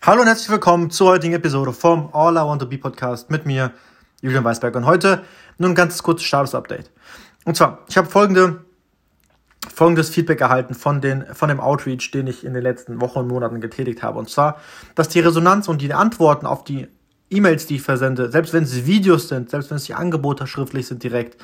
[0.00, 3.46] Hallo und herzlich willkommen zur heutigen Episode vom All I Want to Be Podcast mit
[3.46, 3.72] mir,
[4.22, 4.76] Julian Weisberg.
[4.76, 5.24] Und heute
[5.58, 6.92] nur ein ganz kurzes Status-Update.
[7.44, 8.64] Und zwar, ich habe folgende,
[9.74, 13.28] folgendes Feedback erhalten von, den, von dem Outreach, den ich in den letzten Wochen und
[13.28, 14.20] Monaten getätigt habe.
[14.20, 14.60] Und zwar,
[14.94, 16.86] dass die Resonanz und die Antworten auf die
[17.28, 20.86] E-Mails, die ich versende, selbst wenn es Videos sind, selbst wenn es die Angebote schriftlich
[20.86, 21.42] sind direkt,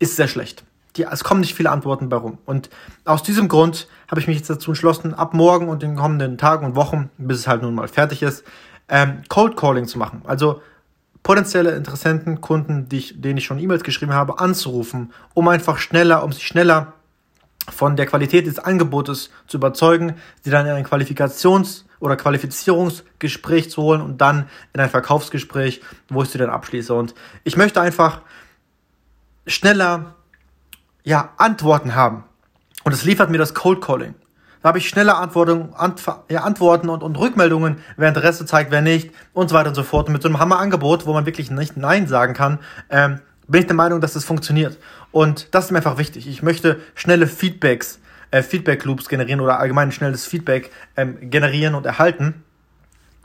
[0.00, 0.64] ist sehr schlecht
[0.96, 2.38] die, es kommen nicht viele Antworten bei rum.
[2.44, 2.70] Und
[3.04, 6.66] aus diesem Grund habe ich mich jetzt dazu entschlossen, ab morgen und den kommenden Tagen
[6.66, 8.44] und Wochen, bis es halt nun mal fertig ist,
[8.88, 10.22] ähm, Cold Calling zu machen.
[10.24, 10.60] Also
[11.22, 16.24] potenzielle Interessenten, Kunden, die ich, denen ich schon E-Mails geschrieben habe, anzurufen, um einfach schneller,
[16.24, 16.94] um sich schneller
[17.70, 23.82] von der Qualität des Angebotes zu überzeugen, sie dann in ein Qualifikations- oder Qualifizierungsgespräch zu
[23.82, 26.92] holen und dann in ein Verkaufsgespräch, wo ich sie dann abschließe.
[26.92, 28.22] Und ich möchte einfach
[29.46, 30.16] schneller
[31.04, 32.24] ja, Antworten haben.
[32.84, 34.14] Und es liefert mir das Cold Calling.
[34.62, 38.80] Da habe ich schnelle Antworten, Antw ja, Antworten und, und Rückmeldungen, wer Interesse zeigt, wer
[38.80, 40.06] nicht und so weiter und so fort.
[40.06, 43.66] Und mit so einem Hammerangebot, wo man wirklich nicht Nein sagen kann, ähm, bin ich
[43.66, 44.78] der Meinung, dass das funktioniert.
[45.10, 46.28] Und das ist mir einfach wichtig.
[46.28, 47.98] Ich möchte schnelle Feedbacks,
[48.30, 52.44] äh, Feedback Loops generieren oder allgemein schnelles Feedback ähm, generieren und erhalten,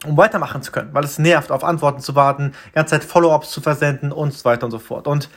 [0.06, 3.62] um weitermachen zu können, weil es nervt, auf Antworten zu warten, ganze Zeit Follow-ups zu
[3.62, 5.06] versenden und so weiter und so fort.
[5.06, 5.30] Und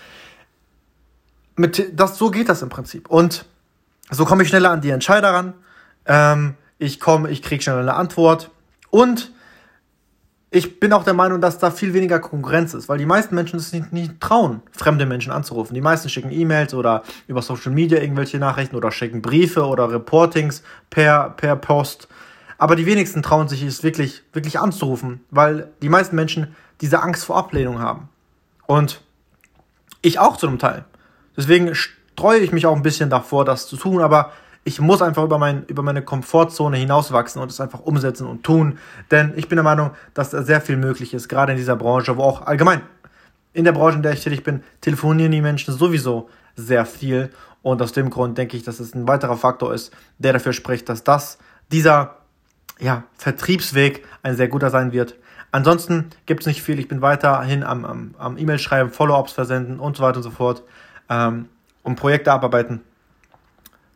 [1.60, 3.08] mit, das, so geht das im Prinzip.
[3.08, 3.44] Und
[4.10, 5.54] so komme ich schneller an die Entscheider ran.
[6.06, 8.50] Ähm, ich komme, ich kriege schneller eine Antwort.
[8.90, 9.30] Und
[10.50, 13.58] ich bin auch der Meinung, dass da viel weniger Konkurrenz ist, weil die meisten Menschen
[13.58, 15.74] es nicht, nicht trauen, fremde Menschen anzurufen.
[15.74, 20.64] Die meisten schicken E-Mails oder über Social Media irgendwelche Nachrichten oder schicken Briefe oder Reportings
[20.88, 22.08] per, per Post.
[22.58, 27.24] Aber die wenigsten trauen sich es wirklich, wirklich anzurufen, weil die meisten Menschen diese Angst
[27.24, 28.08] vor Ablehnung haben.
[28.66, 29.02] Und
[30.02, 30.84] ich auch zu einem Teil.
[31.40, 35.24] Deswegen streue ich mich auch ein bisschen davor, das zu tun, aber ich muss einfach
[35.24, 38.78] über, mein, über meine Komfortzone hinauswachsen und es einfach umsetzen und tun.
[39.10, 42.18] Denn ich bin der Meinung, dass da sehr viel möglich ist, gerade in dieser Branche,
[42.18, 42.82] wo auch allgemein
[43.54, 47.30] in der Branche, in der ich tätig bin, telefonieren die Menschen sowieso sehr viel.
[47.62, 50.90] Und aus dem Grund denke ich, dass es ein weiterer Faktor ist, der dafür spricht,
[50.90, 51.38] dass das,
[51.72, 52.16] dieser
[52.78, 55.14] ja, Vertriebsweg ein sehr guter sein wird.
[55.52, 56.78] Ansonsten gibt es nicht viel.
[56.78, 60.30] Ich bin weiterhin am, am, am E-Mail schreiben, Follow-ups versenden und so weiter und so
[60.30, 60.64] fort
[61.10, 61.48] ähm,
[61.82, 62.80] und Projekte abarbeiten.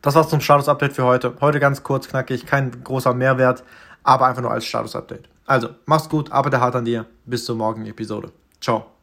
[0.01, 1.33] Das war's zum Status-Update für heute.
[1.41, 3.63] Heute ganz kurz, knackig, kein großer Mehrwert,
[4.03, 5.27] aber einfach nur als Status-Update.
[5.47, 7.05] Also, mach's gut, arbeite hart an dir.
[7.25, 8.31] Bis zur morgigen Episode.
[8.61, 8.94] Ciao.